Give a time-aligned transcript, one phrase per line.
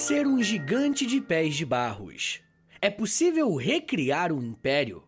[0.00, 2.40] ser um gigante de pés de barros?
[2.80, 5.04] É possível recriar um império?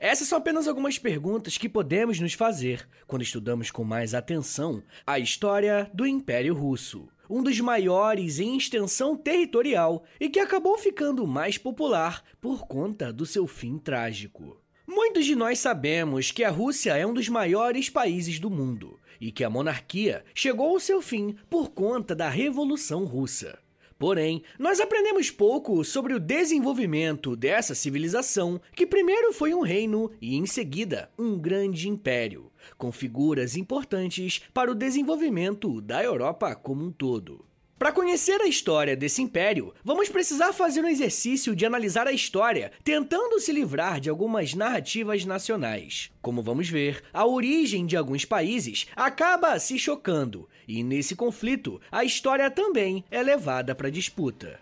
[0.00, 5.20] Essas são apenas algumas perguntas que podemos nos fazer quando estudamos com mais atenção a
[5.20, 11.56] história do Império Russo, um dos maiores em extensão territorial e que acabou ficando mais
[11.56, 14.60] popular por conta do seu fim trágico.
[14.84, 19.30] Muitos de nós sabemos que a Rússia é um dos maiores países do mundo e
[19.30, 23.62] que a monarquia chegou ao seu fim por conta da Revolução Russa.
[24.04, 30.36] Porém, nós aprendemos pouco sobre o desenvolvimento dessa civilização, que primeiro foi um reino e
[30.36, 36.92] em seguida um grande império, com figuras importantes para o desenvolvimento da Europa como um
[36.92, 37.46] todo.
[37.84, 42.72] Para conhecer a história desse império, vamos precisar fazer um exercício de analisar a história,
[42.82, 46.10] tentando se livrar de algumas narrativas nacionais.
[46.22, 52.02] Como vamos ver, a origem de alguns países acaba se chocando, e nesse conflito, a
[52.04, 54.58] história também é levada para disputa.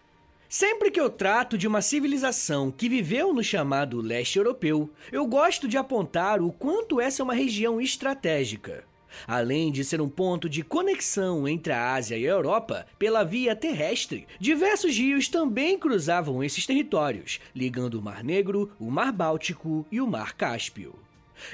[0.49, 5.69] Sempre que eu trato de uma civilização que viveu no chamado leste europeu, eu gosto
[5.69, 8.83] de apontar o quanto essa é uma região estratégica.
[9.27, 13.55] Além de ser um ponto de conexão entre a Ásia e a Europa pela via
[13.55, 20.01] terrestre, diversos rios também cruzavam esses territórios, ligando o Mar Negro, o Mar Báltico e
[20.01, 20.95] o Mar Cáspio.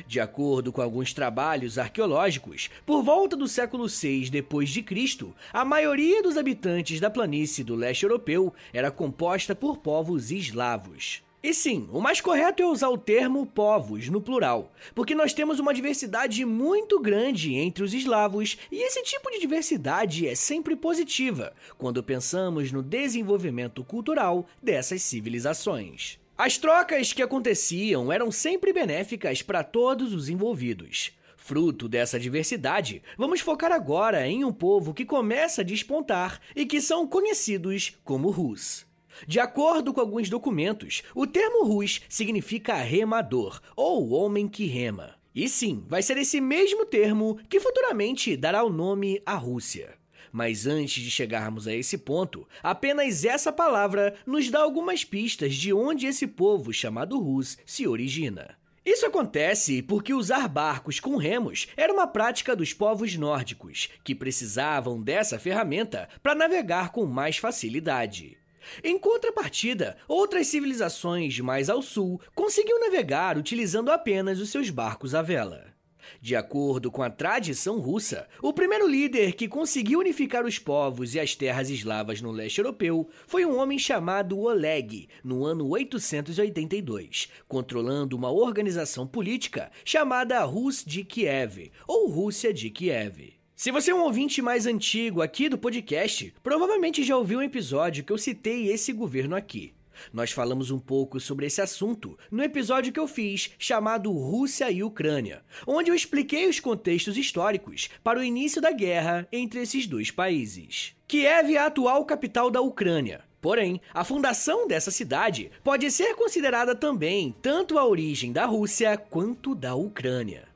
[0.06, 5.64] De acordo com alguns trabalhos arqueológicos, por volta do século VI depois de Cristo, a
[5.64, 11.22] maioria dos habitantes da planície do leste europeu era composta por povos eslavos.
[11.40, 15.60] E sim, o mais correto é usar o termo povos no plural, porque nós temos
[15.60, 21.52] uma diversidade muito grande entre os eslavos e esse tipo de diversidade é sempre positiva
[21.76, 26.18] quando pensamos no desenvolvimento cultural dessas civilizações.
[26.36, 31.12] As trocas que aconteciam eram sempre benéficas para todos os envolvidos.
[31.36, 36.80] Fruto dessa diversidade, vamos focar agora em um povo que começa a despontar e que
[36.80, 38.87] são conhecidos como Rus.
[39.26, 45.14] De acordo com alguns documentos, o termo Rus significa remador ou homem que rema.
[45.34, 49.96] E sim, vai ser esse mesmo termo que futuramente dará o nome à Rússia.
[50.32, 55.72] Mas antes de chegarmos a esse ponto, apenas essa palavra nos dá algumas pistas de
[55.72, 58.56] onde esse povo chamado Rus se origina.
[58.84, 65.00] Isso acontece porque usar barcos com remos era uma prática dos povos nórdicos, que precisavam
[65.02, 68.38] dessa ferramenta para navegar com mais facilidade.
[68.82, 75.22] Em contrapartida, outras civilizações mais ao sul conseguiam navegar utilizando apenas os seus barcos à
[75.22, 75.78] vela.
[76.20, 81.20] De acordo com a tradição russa, o primeiro líder que conseguiu unificar os povos e
[81.20, 88.16] as terras eslavas no leste europeu foi um homem chamado Oleg, no ano 882, controlando
[88.16, 93.37] uma organização política chamada Rus de Kiev, ou Rússia de Kiev.
[93.58, 98.04] Se você é um ouvinte mais antigo aqui do podcast, provavelmente já ouviu um episódio
[98.04, 99.74] que eu citei esse governo aqui.
[100.12, 104.84] Nós falamos um pouco sobre esse assunto no episódio que eu fiz chamado Rússia e
[104.84, 110.12] Ucrânia, onde eu expliquei os contextos históricos para o início da guerra entre esses dois
[110.12, 110.94] países.
[111.08, 113.24] Kiev é a atual capital da Ucrânia.
[113.40, 119.52] Porém, a fundação dessa cidade pode ser considerada também tanto a origem da Rússia quanto
[119.52, 120.47] da Ucrânia.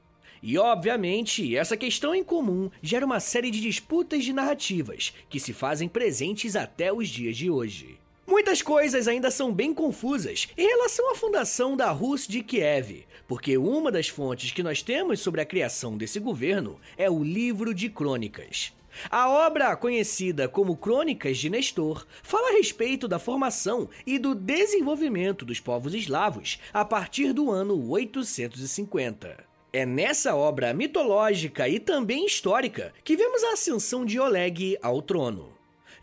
[0.43, 5.53] E obviamente, essa questão em comum gera uma série de disputas de narrativas que se
[5.53, 7.97] fazem presentes até os dias de hoje.
[8.27, 13.57] Muitas coisas ainda são bem confusas em relação à fundação da Rus de Kiev, porque
[13.57, 17.89] uma das fontes que nós temos sobre a criação desse governo é o Livro de
[17.89, 18.73] Crônicas.
[19.11, 25.45] A obra, conhecida como Crônicas de Nestor, fala a respeito da formação e do desenvolvimento
[25.45, 29.52] dos povos eslavos a partir do ano 850.
[29.75, 35.51] É nessa obra mitológica e também histórica que vemos a ascensão de Oleg ao trono.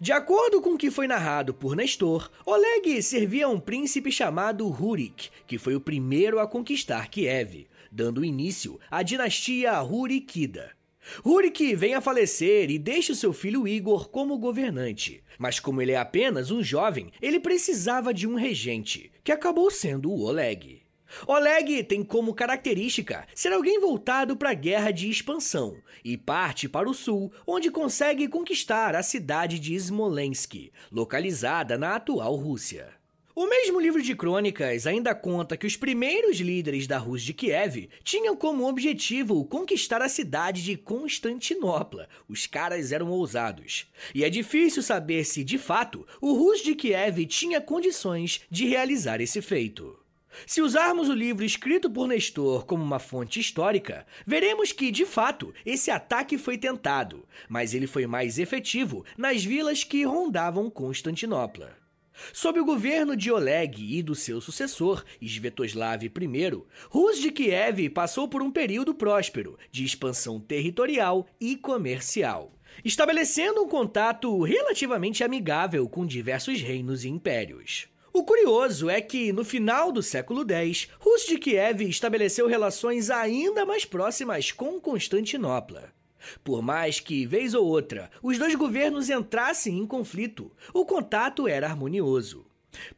[0.01, 4.67] De acordo com o que foi narrado por Nestor, Oleg servia a um príncipe chamado
[4.69, 10.71] Rurik, que foi o primeiro a conquistar Kiev, dando início à dinastia Rurikida.
[11.23, 15.91] Rurik vem a falecer e deixa o seu filho Igor como governante, mas como ele
[15.91, 20.81] é apenas um jovem, ele precisava de um regente, que acabou sendo o Oleg.
[21.27, 26.89] Oleg tem como característica ser alguém voltado para a guerra de expansão e parte para
[26.89, 32.99] o sul, onde consegue conquistar a cidade de Smolensk, localizada na atual Rússia.
[33.35, 37.89] O mesmo livro de crônicas ainda conta que os primeiros líderes da Rússia de Kiev
[38.03, 42.09] tinham como objetivo conquistar a cidade de Constantinopla.
[42.27, 43.87] Os caras eram ousados.
[44.13, 49.21] E é difícil saber se, de fato, o Rus de Kiev tinha condições de realizar
[49.21, 49.98] esse feito.
[50.45, 55.53] Se usarmos o livro escrito por Nestor como uma fonte histórica, veremos que, de fato,
[55.65, 61.77] esse ataque foi tentado, mas ele foi mais efetivo nas vilas que rondavam Constantinopla.
[62.33, 66.11] Sob o governo de Oleg e do seu sucessor, Svetoslav I,
[66.89, 72.53] Rus de Kiev passou por um período próspero de expansão territorial e comercial,
[72.83, 77.87] estabelecendo um contato relativamente amigável com diversos reinos e impérios.
[78.11, 83.65] O curioso é que, no final do século X, Rus de Kiev estabeleceu relações ainda
[83.65, 85.93] mais próximas com Constantinopla.
[86.43, 91.67] Por mais que, vez ou outra, os dois governos entrassem em conflito, o contato era
[91.67, 92.45] harmonioso.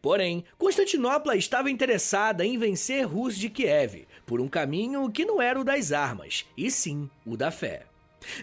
[0.02, 5.60] Porém, Constantinopla estava interessada em vencer Rus de Kiev por um caminho que não era
[5.60, 7.86] o das armas, e sim o da fé.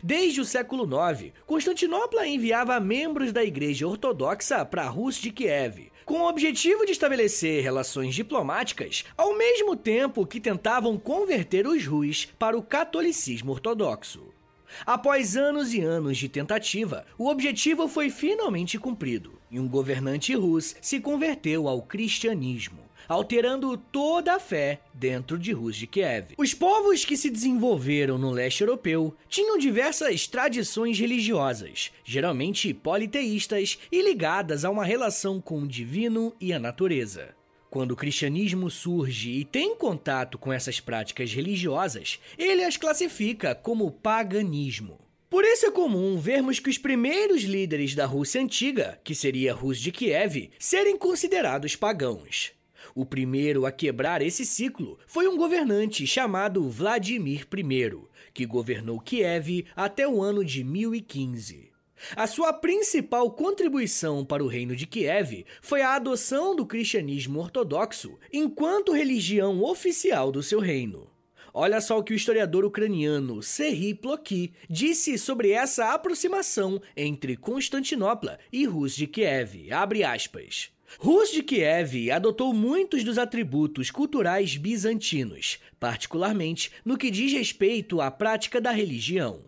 [0.02, 6.22] Desde o século IX, Constantinopla enviava membros da Igreja Ortodoxa para Rus de Kiev, com
[6.22, 12.56] o objetivo de estabelecer relações diplomáticas, ao mesmo tempo que tentavam converter os Rus para
[12.56, 14.32] o catolicismo ortodoxo.
[14.86, 20.76] Após anos e anos de tentativa, o objetivo foi finalmente cumprido e um governante russo
[20.80, 26.34] se converteu ao cristianismo, alterando toda a fé dentro de Rus de Kiev.
[26.36, 34.02] Os povos que se desenvolveram no leste europeu tinham diversas tradições religiosas, geralmente politeístas e
[34.02, 37.34] ligadas a uma relação com o divino e a natureza.
[37.70, 43.90] Quando o cristianismo surge e tem contato com essas práticas religiosas, ele as classifica como
[43.90, 44.98] paganismo.
[45.28, 49.78] Por isso é comum vermos que os primeiros líderes da Rússia antiga, que seria Rus
[49.78, 52.57] de Kiev, serem considerados pagãos.
[52.98, 57.96] O primeiro a quebrar esse ciclo foi um governante chamado Vladimir I,
[58.34, 61.70] que governou Kiev até o ano de 1015.
[62.16, 68.18] A sua principal contribuição para o reino de Kiev foi a adoção do cristianismo ortodoxo
[68.32, 71.08] enquanto religião oficial do seu reino.
[71.54, 78.40] Olha só o que o historiador ucraniano Serhi Ploki disse sobre essa aproximação entre Constantinopla
[78.52, 79.70] e Rus de Kiev.
[79.70, 80.76] Abre aspas.
[80.96, 88.10] Rus de Kiev adotou muitos dos atributos culturais bizantinos, particularmente no que diz respeito à
[88.10, 89.44] prática da religião.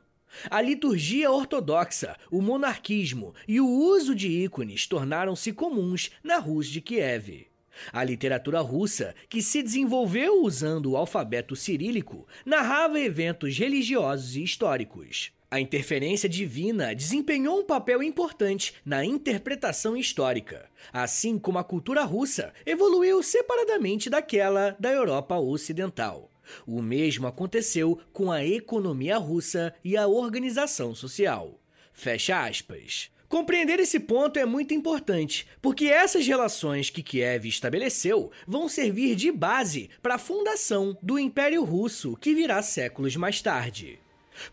[0.51, 6.81] A liturgia ortodoxa, o monarquismo e o uso de ícones tornaram-se comuns na Rus de
[6.81, 7.49] Kiev.
[7.93, 15.33] A literatura russa, que se desenvolveu usando o alfabeto cirílico, narrava eventos religiosos e históricos.
[15.53, 22.53] A interferência divina desempenhou um papel importante na interpretação histórica, assim como a cultura russa
[22.65, 26.31] evoluiu separadamente daquela da Europa Ocidental.
[26.65, 31.61] O mesmo aconteceu com a economia russa e a organização social.
[31.93, 33.11] Fecha aspas.
[33.29, 39.33] Compreender esse ponto é muito importante, porque essas relações que Kiev estabeleceu vão servir de
[39.33, 43.99] base para a fundação do Império Russo que virá séculos mais tarde.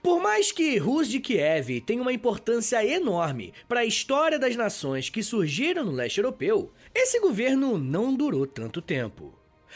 [0.02, 5.10] Por mais que Rus de Kiev tenha uma importância enorme para a história das nações
[5.10, 9.34] que surgiram no leste europeu, esse governo não durou tanto tempo.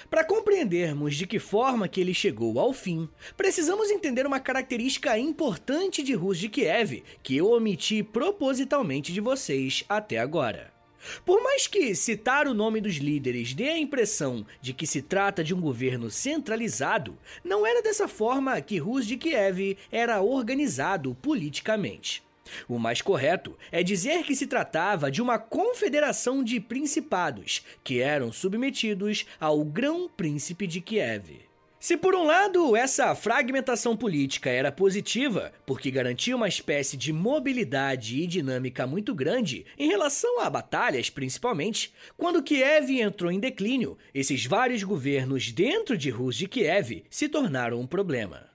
[0.09, 6.01] Para compreendermos de que forma que ele chegou ao fim, precisamos entender uma característica importante
[6.01, 10.80] de Rus de Kiev que eu omiti propositalmente de vocês até agora.
[11.25, 15.43] Por mais que citar o nome dos líderes dê a impressão de que se trata
[15.43, 22.23] de um governo centralizado, não era dessa forma que Rus de Kiev era organizado politicamente.
[22.67, 28.31] O mais correto é dizer que se tratava de uma confederação de principados que eram
[28.31, 31.50] submetidos ao Grão-Príncipe de Kiev.
[31.81, 38.21] Se por um lado essa fragmentação política era positiva, porque garantia uma espécie de mobilidade
[38.21, 44.45] e dinâmica muito grande em relação a batalhas principalmente, quando Kiev entrou em declínio, esses
[44.45, 48.47] vários governos dentro de Rus de Kiev se tornaram um problema.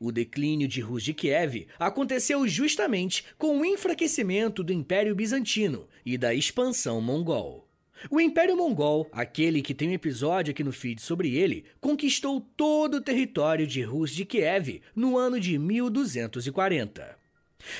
[0.00, 6.16] O declínio de Rus de Kiev aconteceu justamente com o enfraquecimento do Império Bizantino e
[6.16, 7.69] da expansão mongol.
[8.08, 12.94] O Império Mongol, aquele que tem um episódio aqui no feed sobre ele, conquistou todo
[12.94, 17.18] o território de Rus de Kiev no ano de 1240.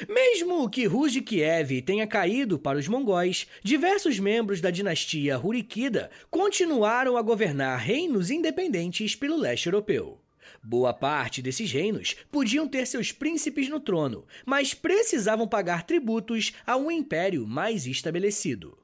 [0.06, 6.10] Mesmo que Rus de Kiev tenha caído para os mongóis, diversos membros da dinastia Hurikida
[6.30, 10.20] continuaram a governar reinos independentes pelo leste europeu.
[10.62, 16.76] Boa parte desses reinos podiam ter seus príncipes no trono, mas precisavam pagar tributos a
[16.76, 18.79] um império mais estabelecido.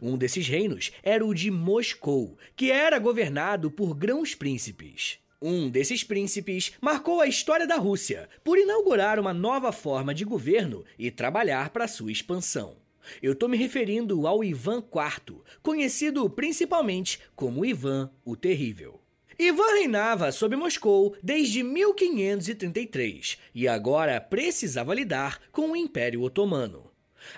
[0.00, 5.18] Um desses reinos era o de Moscou, que era governado por grãos príncipes.
[5.40, 10.84] Um desses príncipes marcou a história da Rússia por inaugurar uma nova forma de governo
[10.98, 12.76] e trabalhar para sua expansão.
[13.22, 19.00] Eu estou me referindo ao Ivan IV, conhecido principalmente como Ivan o Terrível.
[19.38, 26.87] Ivan reinava sob Moscou desde 1533 e agora precisava lidar com o Império Otomano.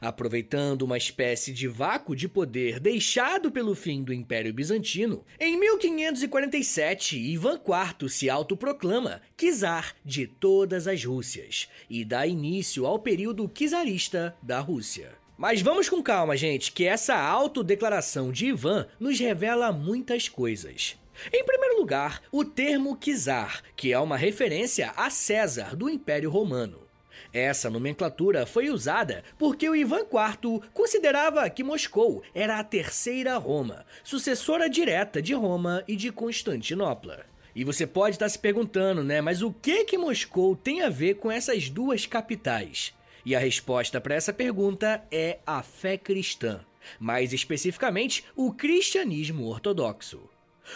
[0.00, 7.18] Aproveitando uma espécie de vácuo de poder deixado pelo fim do Império Bizantino, em 1547
[7.18, 14.36] Ivan IV se autoproclama czar de todas as Rússias e dá início ao período czarista
[14.42, 15.12] da Rússia.
[15.36, 20.98] Mas vamos com calma, gente, que essa autodeclaração de Ivan nos revela muitas coisas.
[21.32, 26.89] Em primeiro lugar, o termo czar, que é uma referência a César do Império Romano.
[27.32, 33.84] Essa nomenclatura foi usada porque o Ivan IV considerava que Moscou era a terceira Roma,
[34.02, 37.24] sucessora direta de Roma e de Constantinopla.
[37.54, 41.14] E você pode estar se perguntando, né, mas o que que Moscou tem a ver
[41.14, 42.94] com essas duas capitais?
[43.24, 46.60] E a resposta para essa pergunta é a fé cristã,
[46.98, 50.28] mais especificamente o cristianismo ortodoxo.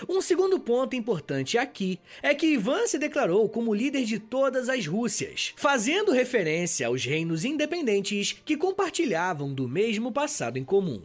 [0.09, 4.87] Um segundo ponto importante aqui é que Ivan se declarou como líder de todas as
[4.87, 11.03] Rússias, fazendo referência aos reinos independentes que compartilhavam do mesmo passado em comum.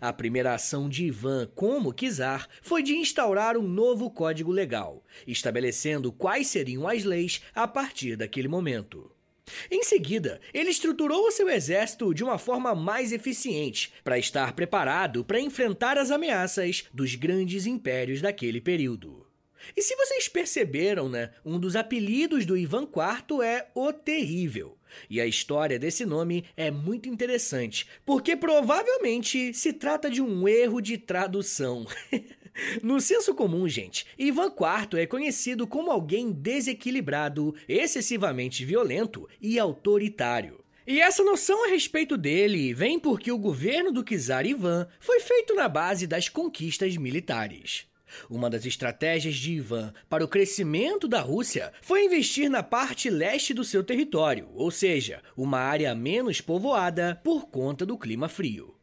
[0.00, 6.12] A primeira ação de Ivan como czar foi de instaurar um novo código legal, estabelecendo
[6.12, 9.10] quais seriam as leis a partir daquele momento.
[9.70, 15.40] Em seguida, ele estruturou seu exército de uma forma mais eficiente para estar preparado para
[15.40, 19.26] enfrentar as ameaças dos grandes impérios daquele período.
[19.76, 24.76] E se vocês perceberam, né, um dos apelidos do Ivan IV é o Terrível.
[25.08, 30.80] E a história desse nome é muito interessante, porque provavelmente se trata de um erro
[30.80, 31.86] de tradução.
[32.82, 40.62] No senso comum, gente, Ivan IV é conhecido como alguém desequilibrado, excessivamente violento e autoritário.
[40.86, 45.54] E essa noção a respeito dele vem porque o governo do czar Ivan foi feito
[45.54, 47.86] na base das conquistas militares.
[48.28, 53.54] Uma das estratégias de Ivan para o crescimento da Rússia foi investir na parte leste
[53.54, 58.74] do seu território, ou seja, uma área menos povoada por conta do clima frio.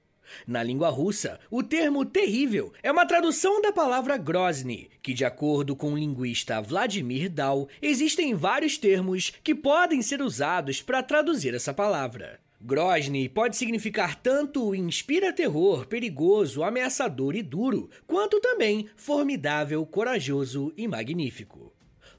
[0.46, 5.76] Na língua russa, o termo terrível é uma tradução da palavra Grozny, que, de acordo
[5.76, 11.74] com o linguista Vladimir Dal, existem vários termos que podem ser usados para traduzir essa
[11.74, 12.40] palavra.
[12.62, 20.86] Grozny pode significar tanto inspira terror, perigoso, ameaçador e duro, quanto também formidável, corajoso e
[20.86, 21.72] magnífico.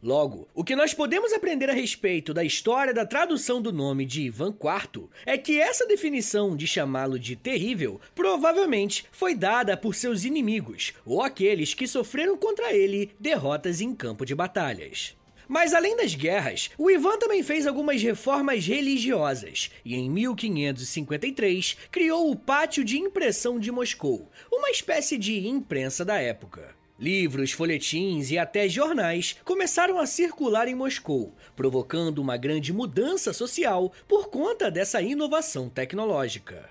[0.03, 4.23] Logo, o que nós podemos aprender a respeito da história da tradução do nome de
[4.23, 10.25] Ivan IV é que essa definição de chamá-lo de terrível provavelmente foi dada por seus
[10.25, 15.15] inimigos ou aqueles que sofreram contra ele derrotas em campo de batalhas.
[15.47, 22.31] Mas além das guerras, o Ivan também fez algumas reformas religiosas e em 1553 criou
[22.31, 26.80] o Pátio de Impressão de Moscou, uma espécie de imprensa da época.
[27.01, 33.91] Livros, folhetins e até jornais começaram a circular em Moscou, provocando uma grande mudança social
[34.07, 36.69] por conta dessa inovação tecnológica.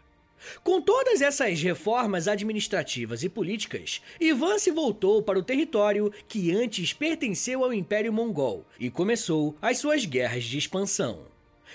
[0.63, 6.93] Com todas essas reformas administrativas e políticas, Ivan se voltou para o território que antes
[6.93, 11.23] pertenceu ao Império Mongol e começou as suas guerras de expansão.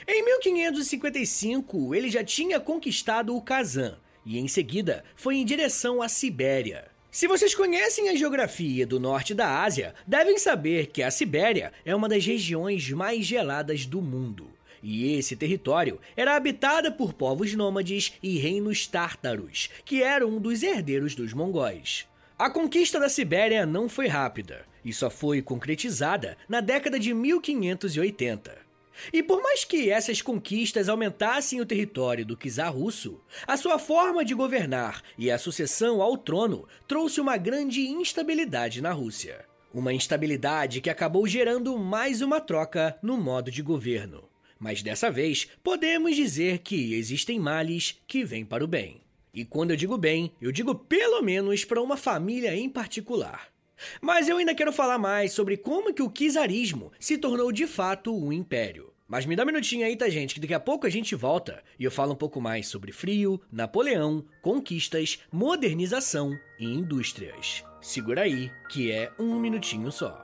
[0.06, 6.08] Em 1555, ele já tinha conquistado o Kazan e, em seguida, foi em direção à
[6.08, 6.93] Sibéria.
[7.14, 11.94] Se vocês conhecem a geografia do norte da Ásia, devem saber que a Sibéria é
[11.94, 14.50] uma das regiões mais geladas do mundo.
[14.83, 20.64] E esse território era habitado por povos nômades e reinos tártaros, que eram um dos
[20.64, 22.04] herdeiros dos mongóis.
[22.37, 28.63] A conquista da Sibéria não foi rápida e só foi concretizada na década de 1580.
[29.12, 34.24] E por mais que essas conquistas aumentassem o território do czar russo, a sua forma
[34.24, 39.44] de governar e a sucessão ao trono trouxe uma grande instabilidade na Rússia.
[39.72, 44.28] Uma instabilidade que acabou gerando mais uma troca no modo de governo.
[44.58, 49.00] Mas dessa vez, podemos dizer que existem males que vêm para o bem.
[49.32, 53.53] E quando eu digo bem, eu digo pelo menos para uma família em particular.
[54.00, 58.14] Mas eu ainda quero falar mais sobre como que o czarismo se tornou de fato
[58.14, 58.93] um império.
[59.07, 60.35] Mas me dá um minutinho aí, tá, gente?
[60.35, 63.40] Que daqui a pouco a gente volta e eu falo um pouco mais sobre frio,
[63.52, 67.62] Napoleão, conquistas, modernização e indústrias.
[67.83, 70.24] Segura aí, que é um minutinho só.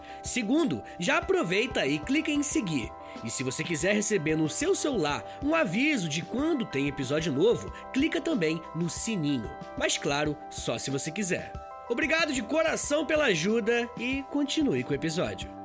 [0.23, 2.91] Segundo, já aproveita e clica em seguir.
[3.23, 7.71] E se você quiser receber no seu celular um aviso de quando tem episódio novo,
[7.93, 9.49] clica também no sininho.
[9.77, 11.51] Mas claro, só se você quiser.
[11.89, 15.61] Obrigado de coração pela ajuda e continue com o episódio.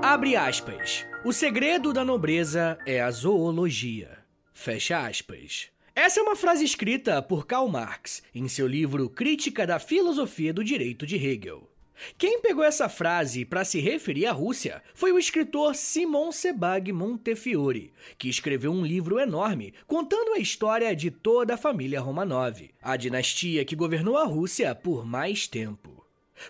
[0.00, 1.04] Abre aspas.
[1.24, 4.18] O segredo da nobreza é a zoologia.
[4.54, 5.70] Fecha aspas.
[6.00, 10.62] Essa é uma frase escrita por Karl Marx em seu livro Crítica da Filosofia do
[10.62, 11.68] Direito de Hegel.
[12.16, 17.92] Quem pegou essa frase para se referir à Rússia foi o escritor Simon Sebag Montefiore,
[18.16, 23.64] que escreveu um livro enorme contando a história de toda a família Romanov, a dinastia
[23.64, 25.97] que governou a Rússia por mais tempo.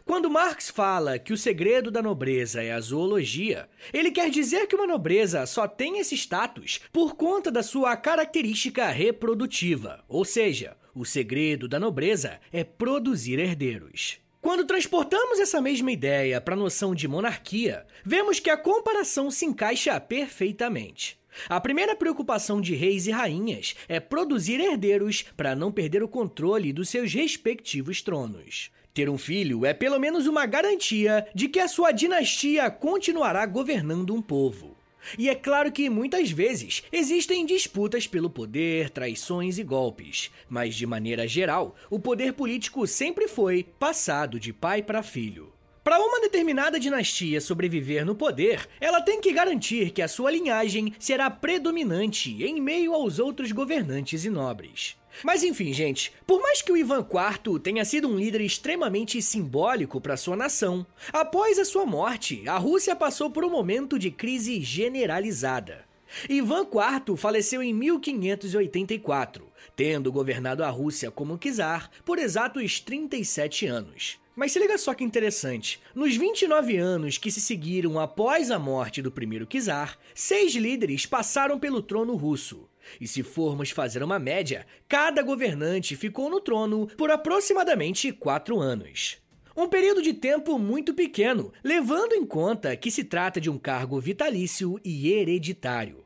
[0.04, 4.76] Quando Marx fala que o segredo da nobreza é a zoologia, ele quer dizer que
[4.76, 11.04] uma nobreza só tem esse status por conta da sua característica reprodutiva, ou seja, o
[11.04, 14.18] segredo da nobreza é produzir herdeiros.
[14.40, 19.44] Quando transportamos essa mesma ideia para a noção de monarquia, vemos que a comparação se
[19.44, 21.18] encaixa perfeitamente.
[21.48, 26.72] A primeira preocupação de reis e rainhas é produzir herdeiros para não perder o controle
[26.72, 28.70] dos seus respectivos tronos.
[28.98, 34.12] Ter um filho é pelo menos uma garantia de que a sua dinastia continuará governando
[34.12, 34.76] um povo.
[35.16, 40.84] E é claro que muitas vezes existem disputas pelo poder, traições e golpes, mas de
[40.84, 45.52] maneira geral, o poder político sempre foi passado de pai para filho.
[45.84, 50.92] Para uma determinada dinastia sobreviver no poder, ela tem que garantir que a sua linhagem
[50.98, 54.96] será predominante em meio aos outros governantes e nobres.
[55.22, 60.00] Mas enfim, gente, por mais que o Ivan IV tenha sido um líder extremamente simbólico
[60.00, 64.60] para sua nação, após a sua morte, a Rússia passou por um momento de crise
[64.60, 65.86] generalizada.
[66.28, 74.18] Ivan IV faleceu em 1584, tendo governado a Rússia como czar por exatos 37 anos.
[74.34, 75.80] Mas se liga só que interessante.
[75.94, 81.58] Nos 29 anos que se seguiram após a morte do primeiro czar, seis líderes passaram
[81.58, 82.68] pelo trono russo.
[83.00, 89.18] E se formos fazer uma média, cada governante ficou no trono por aproximadamente quatro anos.
[89.56, 94.00] Um período de tempo muito pequeno, levando em conta que se trata de um cargo
[94.00, 96.04] vitalício e hereditário.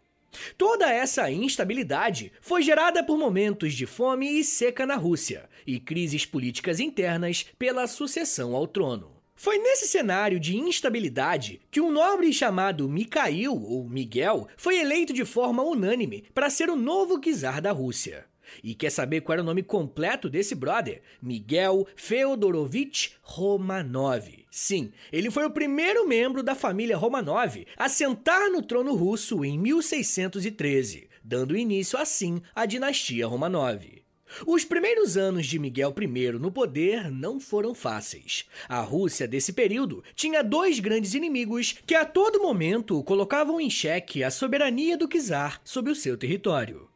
[0.57, 6.25] Toda essa instabilidade foi gerada por momentos de fome e seca na Rússia e crises
[6.25, 9.12] políticas internas pela sucessão ao trono.
[9.43, 15.25] Foi nesse cenário de instabilidade que um nobre chamado Mikhail, ou Miguel, foi eleito de
[15.25, 18.25] forma unânime para ser o novo czar da Rússia.
[18.63, 21.03] E quer saber qual era o nome completo desse brother?
[21.21, 24.47] Miguel Feodorovich Romanov.
[24.49, 29.59] Sim, ele foi o primeiro membro da família Romanov a sentar no trono russo em
[29.59, 34.02] 1613, dando início assim à dinastia Romanov.
[34.47, 38.47] Os primeiros anos de Miguel I no poder não foram fáceis.
[38.69, 44.25] A Rússia desse período tinha dois grandes inimigos que a todo momento colocavam em xeque
[44.25, 46.89] a soberania do czar sobre o seu território.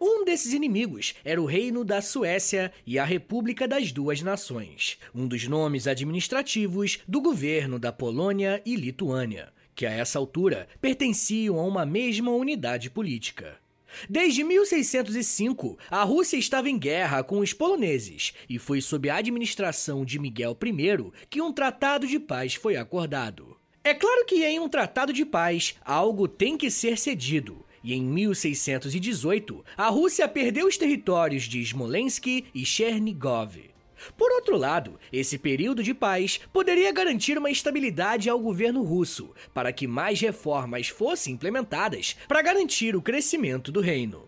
[0.00, 5.26] Um desses inimigos era o Reino da Suécia e a República das Duas Nações, um
[5.26, 11.64] dos nomes administrativos do governo da Polônia e Lituânia, que a essa altura pertenciam a
[11.64, 13.61] uma mesma unidade política.
[14.08, 20.04] Desde 1605, a Rússia estava em guerra com os poloneses e foi sob a administração
[20.04, 23.56] de Miguel I que um tratado de paz foi acordado.
[23.84, 27.64] É claro que em um tratado de paz, algo tem que ser cedido.
[27.82, 33.71] E em 1618, a Rússia perdeu os territórios de Smolensk e Chernigov.
[34.16, 39.72] Por outro lado, esse período de paz poderia garantir uma estabilidade ao governo russo, para
[39.72, 44.24] que mais reformas fossem implementadas para garantir o crescimento do reino.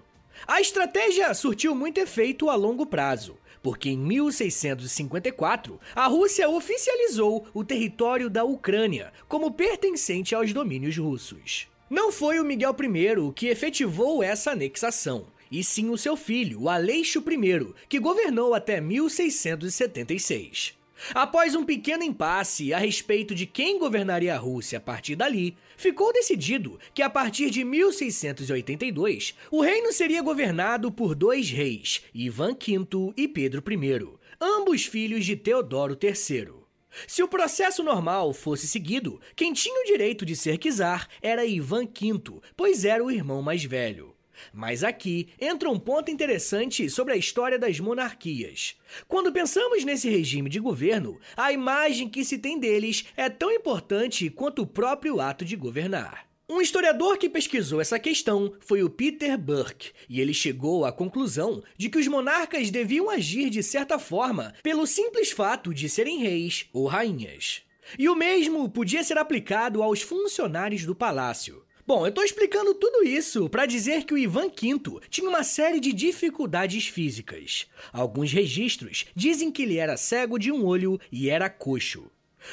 [0.46, 7.64] A estratégia surtiu muito efeito a longo prazo, porque em 1654 a Rússia oficializou o
[7.64, 11.66] território da Ucrânia como pertencente aos domínios russos.
[11.88, 16.68] Não foi o Miguel I que efetivou essa anexação e sim o seu filho, o
[16.68, 20.74] Aleixo I, que governou até 1676.
[21.12, 26.12] Após um pequeno impasse a respeito de quem governaria a Rússia a partir dali, ficou
[26.12, 33.12] decidido que a partir de 1682 o reino seria governado por dois reis, Ivan V
[33.16, 34.08] e Pedro I,
[34.40, 36.64] ambos filhos de Teodoro III.
[37.08, 41.86] Se o processo normal fosse seguido, quem tinha o direito de ser czar era Ivan
[41.86, 44.13] V, pois era o irmão mais velho.
[44.52, 48.76] Mas aqui entra um ponto interessante sobre a história das monarquias.
[49.08, 54.30] Quando pensamos nesse regime de governo, a imagem que se tem deles é tão importante
[54.30, 56.26] quanto o próprio ato de governar.
[56.46, 61.62] Um historiador que pesquisou essa questão foi o Peter Burke, e ele chegou à conclusão
[61.74, 66.66] de que os monarcas deviam agir de certa forma pelo simples fato de serem reis
[66.70, 67.62] ou rainhas.
[67.98, 71.64] E o mesmo podia ser aplicado aos funcionários do palácio.
[71.86, 75.78] Bom, eu tô explicando tudo isso para dizer que o Ivan V tinha uma série
[75.78, 77.66] de dificuldades físicas.
[77.92, 82.10] Alguns registros dizem que ele era cego de um olho e era coxo.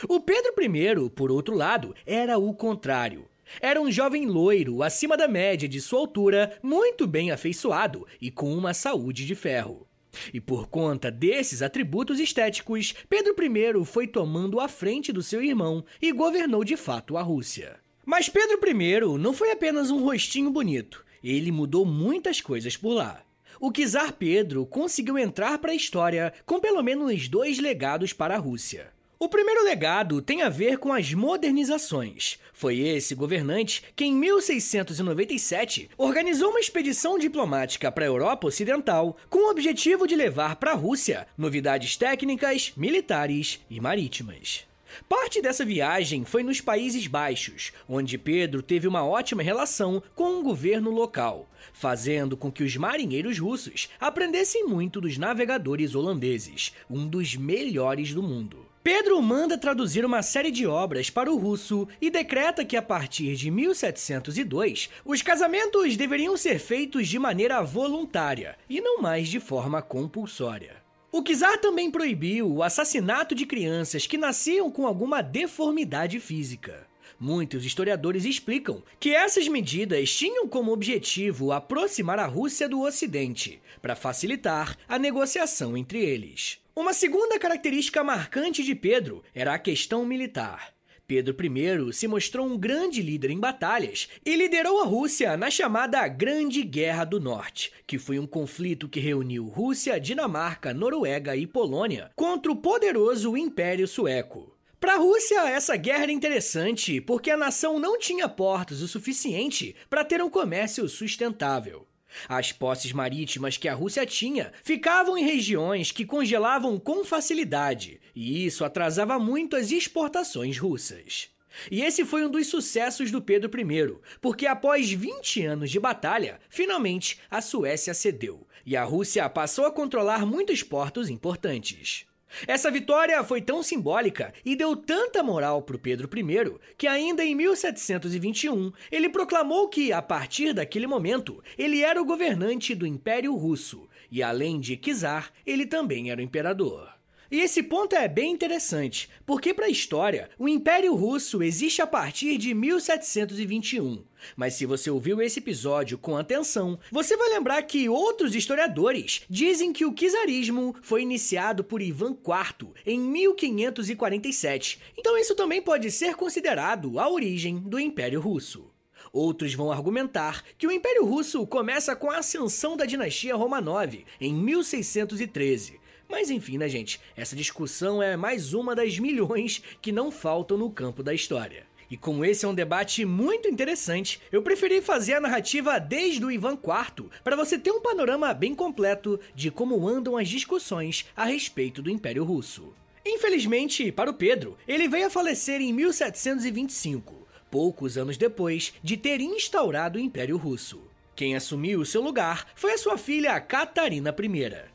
[0.10, 3.26] O Pedro I, por outro lado, era o contrário.
[3.62, 8.54] Era um jovem loiro, acima da média de sua altura, muito bem afeiçoado e com
[8.54, 9.88] uma saúde de ferro.
[10.34, 15.86] E por conta desses atributos estéticos, Pedro I foi tomando a frente do seu irmão
[16.02, 17.81] e governou de fato a Rússia.
[18.06, 23.24] Mas Pedro I não foi apenas um rostinho bonito, ele mudou muitas coisas por lá.
[23.60, 28.40] O czar Pedro conseguiu entrar para a história com pelo menos dois legados para a
[28.40, 28.92] Rússia.
[29.20, 32.40] O primeiro legado tem a ver com as modernizações.
[32.52, 39.46] Foi esse governante que, em 1697, organizou uma expedição diplomática para a Europa Ocidental com
[39.46, 44.71] o objetivo de levar para a Rússia novidades técnicas, militares e marítimas.
[45.08, 50.44] Parte dessa viagem foi nos Países Baixos, onde Pedro teve uma ótima relação com o
[50.44, 57.36] governo local, fazendo com que os marinheiros russos aprendessem muito dos navegadores holandeses, um dos
[57.36, 58.72] melhores do mundo.
[58.84, 63.36] Pedro manda traduzir uma série de obras para o russo e decreta que a partir
[63.36, 69.84] de 1702 os casamentos deveriam ser feitos de maneira voluntária e não mais de forma
[69.84, 70.81] compulsória.
[71.14, 76.88] O czar também proibiu o assassinato de crianças que nasciam com alguma deformidade física.
[77.20, 83.96] Muitos historiadores explicam que essas medidas tinham como objetivo aproximar a Rússia do Ocidente, para
[83.96, 86.60] facilitar a negociação entre eles.
[86.74, 90.74] Uma segunda característica marcante de Pedro era a questão militar.
[91.12, 96.08] Pedro I se mostrou um grande líder em batalhas e liderou a Rússia na chamada
[96.08, 102.12] Grande Guerra do Norte, que foi um conflito que reuniu Rússia, Dinamarca, Noruega e Polônia
[102.16, 104.56] contra o poderoso Império Sueco.
[104.80, 109.76] Para a Rússia, essa guerra era interessante porque a nação não tinha portos o suficiente
[109.90, 111.86] para ter um comércio sustentável.
[112.28, 118.46] As posses marítimas que a Rússia tinha ficavam em regiões que congelavam com facilidade, e
[118.46, 121.30] isso atrasava muito as exportações russas.
[121.70, 126.40] E esse foi um dos sucessos do Pedro I, porque após 20 anos de batalha,
[126.50, 132.06] finalmente a Suécia cedeu, e a Rússia passou a controlar muitos portos importantes.
[132.48, 137.36] Essa vitória foi tão simbólica e deu tanta moral para Pedro I que, ainda em
[137.36, 143.88] 1721, ele proclamou que, a partir daquele momento, ele era o governante do Império Russo
[144.12, 147.01] e, além de czar, ele também era o imperador.
[147.32, 151.88] E esse ponto é bem interessante, porque para a história, o Império Russo existe a
[151.88, 154.04] partir de 1721.
[154.36, 159.72] Mas se você ouviu esse episódio com atenção, você vai lembrar que outros historiadores dizem
[159.72, 164.82] que o czarismo foi iniciado por Ivan IV em 1547.
[164.98, 168.70] Então isso também pode ser considerado a origem do Império Russo.
[169.14, 174.34] Outros vão argumentar que o Império Russo começa com a ascensão da dinastia Romanov em
[174.34, 175.80] 1613
[176.12, 177.00] mas enfim, né, gente?
[177.16, 181.66] Essa discussão é mais uma das milhões que não faltam no campo da história.
[181.90, 186.32] E como esse é um debate muito interessante, eu preferi fazer a narrativa desde o
[186.32, 191.26] Ivan IV para você ter um panorama bem completo de como andam as discussões a
[191.26, 192.74] respeito do Império Russo.
[193.06, 199.20] Infelizmente, para o Pedro, ele veio a falecer em 1725, poucos anos depois de ter
[199.20, 200.82] instaurado o Império Russo.
[201.16, 204.71] Quem assumiu o seu lugar foi a sua filha Catarina I.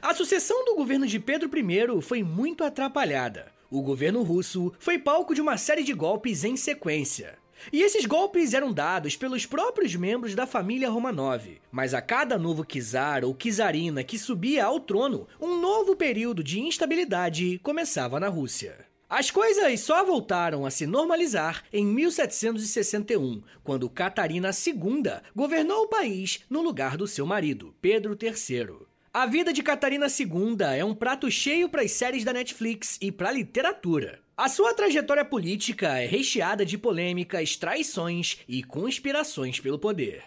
[0.00, 3.52] A sucessão do governo de Pedro I foi muito atrapalhada.
[3.70, 7.38] O governo russo foi palco de uma série de golpes em sequência.
[7.72, 11.60] E esses golpes eram dados pelos próprios membros da família Romanov.
[11.70, 16.60] Mas a cada novo czar ou czarina que subia ao trono, um novo período de
[16.60, 18.86] instabilidade começava na Rússia.
[19.10, 25.02] As coisas só voltaram a se normalizar em 1761, quando Catarina II
[25.34, 28.87] governou o país no lugar do seu marido, Pedro III.
[29.18, 33.10] A vida de Catarina II é um prato cheio para as séries da Netflix e
[33.10, 34.20] para a literatura.
[34.36, 40.22] A sua trajetória política é recheada de polêmicas, traições e conspirações pelo poder.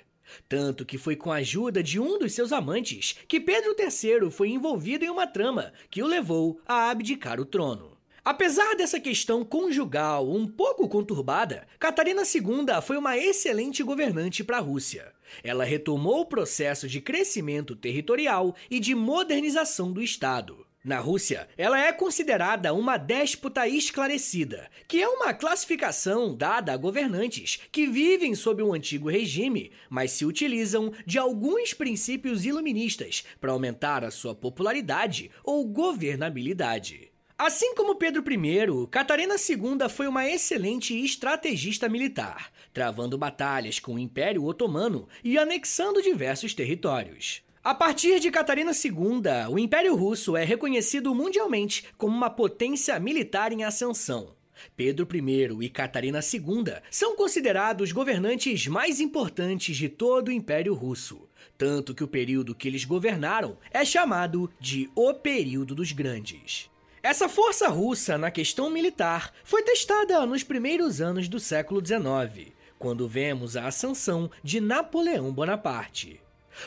[0.49, 4.49] Tanto que foi com a ajuda de um dos seus amantes que Pedro III foi
[4.49, 7.97] envolvido em uma trama que o levou a abdicar o trono.
[8.25, 14.59] Apesar dessa questão conjugal um pouco conturbada, Catarina II foi uma excelente governante para a
[14.61, 15.13] Rússia.
[15.43, 20.65] Ela retomou o processo de crescimento territorial e de modernização do Estado.
[20.83, 27.59] Na Rússia, ela é considerada uma déspota esclarecida, que é uma classificação dada a governantes
[27.71, 34.03] que vivem sob um antigo regime, mas se utilizam de alguns princípios iluministas para aumentar
[34.03, 37.10] a sua popularidade ou governabilidade.
[37.43, 43.99] Assim como Pedro I, Catarina II foi uma excelente estrategista militar, travando batalhas com o
[43.99, 47.41] Império Otomano e anexando diversos territórios.
[47.63, 53.51] A partir de Catarina II, o Império Russo é reconhecido mundialmente como uma potência militar
[53.51, 54.35] em ascensão.
[54.77, 61.27] Pedro I e Catarina II são considerados governantes mais importantes de todo o Império Russo,
[61.57, 66.69] tanto que o período que eles governaram é chamado de O Período dos Grandes.
[67.03, 73.07] Essa força russa na questão militar foi testada nos primeiros anos do século XIX, quando
[73.07, 76.21] vemos a ascensão de Napoleão Bonaparte.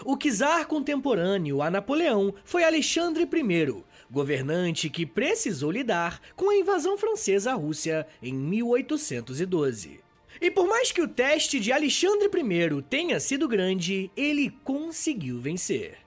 [0.05, 6.99] O czar contemporâneo a Napoleão foi Alexandre I, governante que precisou lidar com a invasão
[6.99, 10.01] francesa à Rússia em 1812.
[10.41, 16.04] E por mais que o teste de Alexandre I tenha sido grande, ele conseguiu vencer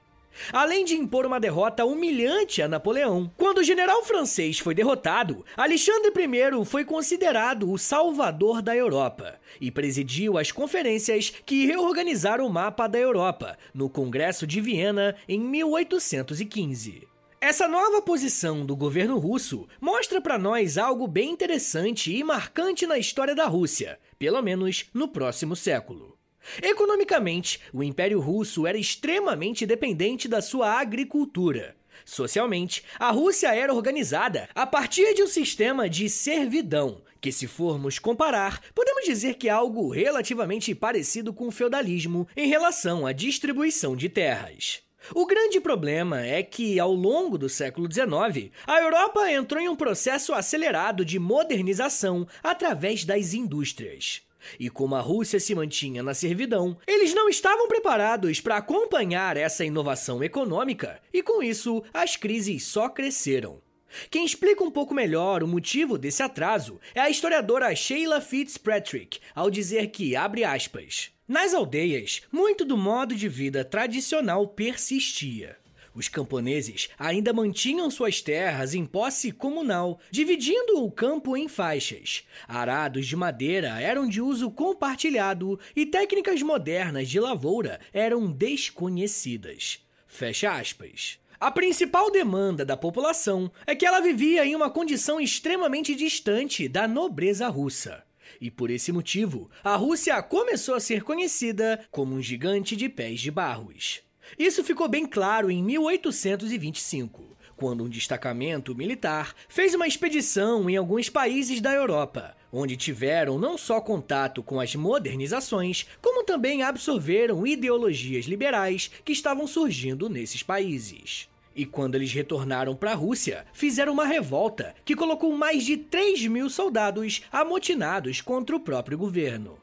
[0.52, 3.32] além de impor uma derrota humilhante a Napoleão.
[3.38, 9.72] Quando o general francês foi derrotado, Alexandre I foi considerado o salvador da Europa e
[9.72, 17.08] presidiu as conferências que reorganizaram o mapa da Europa no Congresso de Viena em 1815.
[17.40, 22.98] Essa nova posição do governo russo mostra para nós algo bem interessante e marcante na
[22.98, 26.17] história da Rússia, pelo menos no próximo século.
[26.62, 31.76] Economicamente, o Império Russo era extremamente dependente da sua agricultura.
[32.06, 38.00] Socialmente, a Rússia era organizada a partir de um sistema de servidão, que, se formos
[38.00, 43.96] comparar, podemos dizer que é algo relativamente parecido com o feudalismo em relação à distribuição
[43.96, 44.82] de terras.
[45.14, 49.76] O grande problema é que, ao longo do século XIX, a Europa entrou em um
[49.76, 54.27] processo acelerado de modernização através das indústrias.
[54.60, 59.66] E como a Rússia se mantinha na servidão, eles não estavam preparados para acompanhar essa
[59.66, 63.62] inovação econômica e com isso as crises só cresceram.
[64.10, 69.50] Quem explica um pouco melhor o motivo desse atraso é a historiadora Sheila Fitzpatrick, ao
[69.50, 75.58] dizer que, abre aspas, nas aldeias, muito do modo de vida tradicional persistia.
[75.98, 82.24] Os camponeses ainda mantinham suas terras em posse comunal, dividindo o campo em faixas.
[82.48, 89.80] Arados de madeira eram de uso compartilhado e técnicas modernas de lavoura eram desconhecidas.
[90.06, 91.18] Fecha aspas.
[91.40, 96.88] A principal demanda da população é que ela vivia em uma condição extremamente distante da
[96.88, 98.04] nobreza russa.
[98.40, 103.20] E por esse motivo, a Rússia começou a ser conhecida como um gigante de pés
[103.20, 104.06] de barros.
[104.38, 111.10] Isso ficou bem claro em 1825, quando um destacamento militar fez uma expedição em alguns
[111.10, 118.26] países da Europa, onde tiveram não só contato com as modernizações, como também absorveram ideologias
[118.26, 121.28] liberais que estavam surgindo nesses países.
[121.56, 126.28] E quando eles retornaram para a Rússia, fizeram uma revolta que colocou mais de 3
[126.28, 129.58] mil soldados amotinados contra o próprio governo.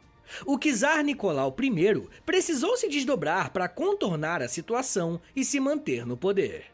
[0.47, 6.17] O czar Nicolau I precisou se desdobrar para contornar a situação e se manter no
[6.17, 6.67] poder.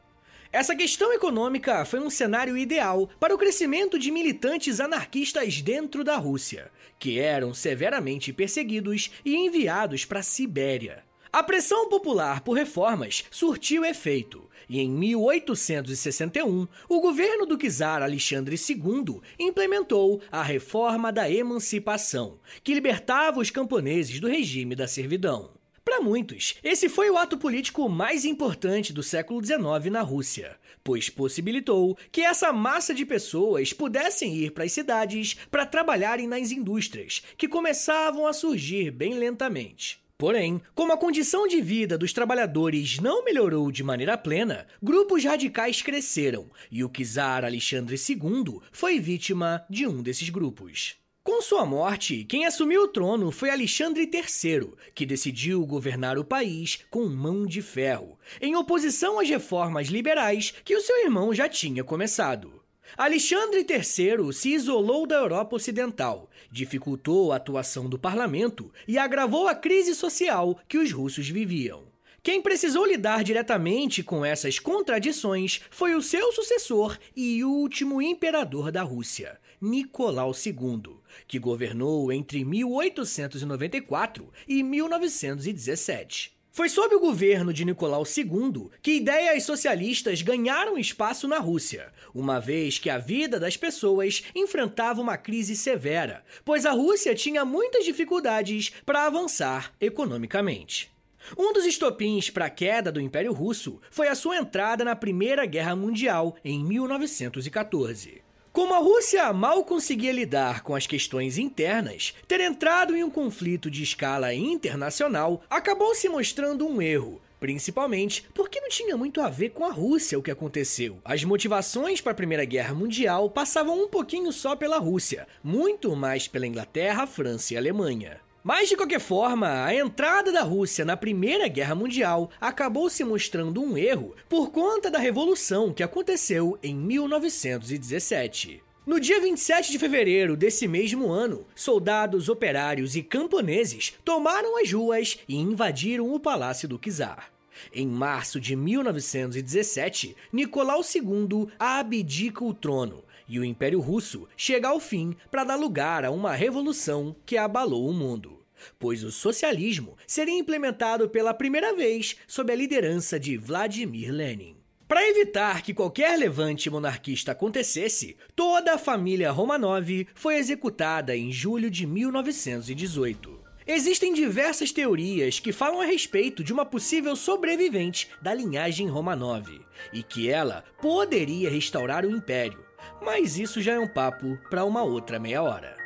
[0.53, 6.17] Essa questão econômica foi um cenário ideal para o crescimento de militantes anarquistas dentro da
[6.17, 11.05] Rússia, que eram severamente perseguidos e enviados para a Sibéria.
[11.33, 18.57] A pressão popular por reformas surtiu efeito, e em 1861, o governo do czar Alexandre
[18.57, 25.53] II implementou a Reforma da Emancipação, que libertava os camponeses do regime da servidão.
[25.85, 31.09] Para muitos, esse foi o ato político mais importante do século XIX na Rússia, pois
[31.09, 37.23] possibilitou que essa massa de pessoas pudessem ir para as cidades para trabalharem nas indústrias,
[37.37, 40.01] que começavam a surgir bem lentamente.
[40.21, 45.81] Porém, como a condição de vida dos trabalhadores não melhorou de maneira plena, grupos radicais
[45.81, 50.97] cresceram e o czar Alexandre II foi vítima de um desses grupos.
[51.25, 56.81] Com sua morte, quem assumiu o trono foi Alexandre III, que decidiu governar o país
[56.91, 61.83] com mão de ferro, em oposição às reformas liberais que o seu irmão já tinha
[61.83, 62.61] começado.
[62.96, 69.55] Alexandre III se isolou da Europa Ocidental, dificultou a atuação do parlamento e agravou a
[69.55, 71.90] crise social que os russos viviam.
[72.22, 78.83] Quem precisou lidar diretamente com essas contradições foi o seu sucessor e último imperador da
[78.83, 86.39] Rússia, Nicolau II, que governou entre 1894 e 1917.
[86.53, 92.41] Foi sob o governo de Nicolau II que ideias socialistas ganharam espaço na Rússia, uma
[92.41, 97.85] vez que a vida das pessoas enfrentava uma crise severa, pois a Rússia tinha muitas
[97.85, 100.91] dificuldades para avançar economicamente.
[101.39, 105.47] Um dos estopins para a queda do Império Russo foi a sua entrada na Primeira
[105.47, 108.30] Guerra Mundial em 1914.
[108.53, 113.71] Como a Rússia mal conseguia lidar com as questões internas, ter entrado em um conflito
[113.71, 119.51] de escala internacional acabou se mostrando um erro, Principalmente porque não tinha muito a ver
[119.51, 120.99] com a Rússia o que aconteceu.
[121.03, 126.29] As motivações para a Primeira Guerra Mundial passavam um pouquinho só pela Rússia, muito mais
[126.29, 128.21] pela Inglaterra, França e Alemanha.
[128.42, 133.62] Mas de qualquer forma, a entrada da Rússia na Primeira Guerra Mundial acabou se mostrando
[133.62, 138.62] um erro por conta da revolução que aconteceu em 1917.
[138.87, 145.18] No dia 27 de fevereiro desse mesmo ano, soldados, operários e camponeses tomaram as ruas
[145.29, 147.31] e invadiram o palácio do czar.
[147.74, 154.81] Em março de 1917, Nicolau II abdica o trono e o Império Russo chega ao
[154.81, 158.45] fim para dar lugar a uma revolução que abalou o mundo.
[158.77, 164.57] Pois o socialismo seria implementado pela primeira vez sob a liderança de Vladimir Lenin.
[164.88, 171.71] Para evitar que qualquer levante monarquista acontecesse, toda a família Romanov foi executada em julho
[171.71, 173.38] de 1918.
[173.64, 179.47] Existem diversas teorias que falam a respeito de uma possível sobrevivente da linhagem Romanov
[179.93, 182.59] e que ela poderia restaurar o império,
[183.01, 185.80] mas isso já é um papo para uma outra meia hora.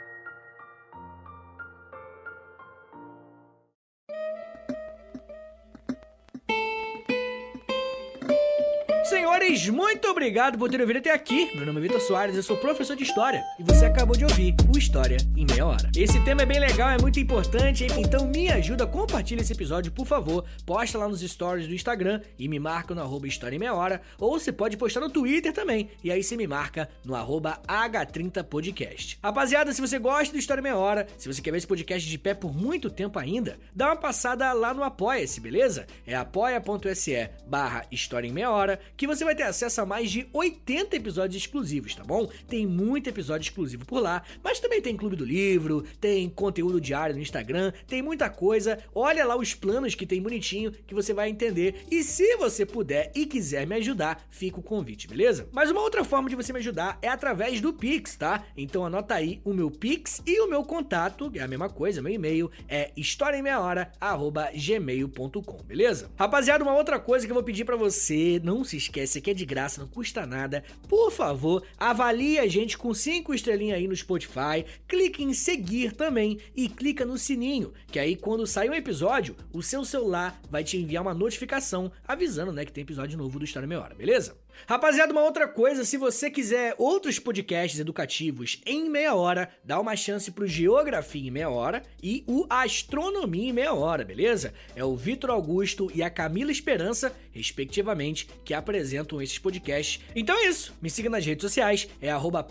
[9.70, 11.50] Muito obrigado por terem ouvido até aqui.
[11.54, 14.54] Meu nome é Vitor Soares, eu sou professor de História e você acabou de ouvir
[14.72, 15.90] o História em Meia Hora.
[15.96, 20.06] Esse tema é bem legal, é muito importante, então me ajuda, compartilha esse episódio, por
[20.06, 20.44] favor.
[20.66, 24.02] Posta lá nos stories do Instagram e me marca no arroba História em Meia Hora,
[24.18, 29.18] ou você pode postar no Twitter também, e aí você me marca no arroba H30podcast.
[29.22, 32.08] Rapaziada, se você gosta do História em Meia Hora, se você quer ver esse podcast
[32.08, 35.86] de pé por muito tempo ainda, dá uma passada lá no Apoia-se, beleza?
[36.06, 40.26] É apoia.se barra História em Meia Hora, que você vai ter acesso a mais de
[40.32, 42.28] 80 episódios exclusivos, tá bom?
[42.48, 47.14] Tem muito episódio exclusivo por lá, mas também tem Clube do Livro, tem conteúdo diário
[47.14, 48.80] no Instagram, tem muita coisa.
[48.92, 51.86] Olha lá os planos que tem bonitinho que você vai entender.
[51.90, 55.48] E se você puder e quiser me ajudar, fica o convite, beleza?
[55.52, 58.44] Mas uma outra forma de você me ajudar é através do Pix, tá?
[58.56, 62.12] Então anota aí o meu Pix e o meu contato, é a mesma coisa, meu
[62.12, 66.10] e-mail é historiaemmeiahora@gmail.com, beleza?
[66.16, 69.34] Rapaziada, uma outra coisa que eu vou pedir para você, não se esquece aqui é
[69.34, 70.64] de graça, não custa nada.
[70.88, 76.38] Por favor, avalie a gente com 5 estrelinhas aí no Spotify, clique em seguir também
[76.54, 80.76] e clica no sininho, que aí quando sair um episódio, o seu celular vai te
[80.76, 84.36] enviar uma notificação avisando, né, que tem episódio novo do História Meia Hora, beleza?
[84.66, 89.96] Rapaziada, uma outra coisa, se você quiser outros podcasts educativos em meia hora, dá uma
[89.96, 94.54] chance pro Geografia em meia hora e o Astronomia em meia hora, beleza?
[94.74, 100.00] É o Vitor Augusto e a Camila Esperança, respectivamente, que apresentam esses podcasts.
[100.14, 102.46] Então é isso, me siga nas redes sociais, é arroba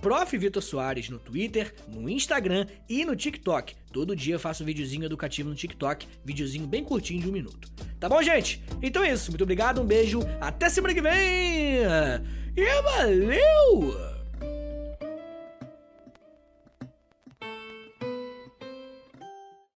[1.09, 3.75] no Twitter, no Instagram e no TikTok.
[3.91, 7.71] Todo dia eu faço um videozinho educativo no TikTok, videozinho bem curtinho de um minuto.
[7.99, 8.61] Tá bom, gente?
[8.81, 9.31] Então é isso.
[9.31, 11.83] Muito obrigado, um beijo, até semana que vem!
[12.55, 14.12] E valeu!